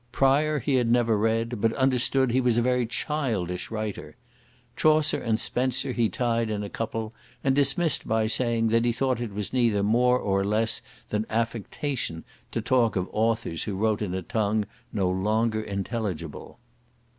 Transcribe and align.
Prior 0.11 0.57
he 0.57 0.73
had 0.77 0.89
never 0.89 1.15
read, 1.15 1.61
but 1.61 1.73
understood 1.73 2.31
he 2.31 2.41
was 2.41 2.57
a 2.57 2.61
very 2.63 2.87
childish 2.87 3.69
writer. 3.69 4.15
Chaucer 4.75 5.21
and 5.21 5.39
Spenser 5.39 5.91
he 5.91 6.09
tied 6.09 6.49
in 6.49 6.63
a 6.63 6.71
couple, 6.71 7.13
and 7.43 7.53
dismissed 7.53 8.07
by 8.07 8.25
saying, 8.25 8.69
that 8.69 8.83
he 8.83 8.93
thought 8.93 9.21
it 9.21 9.31
was 9.31 9.53
neither 9.53 9.83
more 9.83 10.17
nor 10.17 10.43
less 10.43 10.81
than 11.09 11.27
affectation 11.29 12.23
to 12.49 12.61
talk 12.61 12.95
of 12.95 13.09
authors 13.11 13.65
who 13.65 13.75
wrote 13.75 14.01
in 14.01 14.15
a 14.15 14.23
tongue 14.23 14.65
no 14.91 15.07
longer 15.07 15.61
intelligible. 15.61 16.57